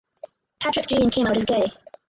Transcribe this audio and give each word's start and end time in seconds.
Patrik 0.59 0.87
Jean 0.87 1.11
came 1.11 1.27
out 1.27 1.37
as 1.37 1.45
gay. 1.45 1.71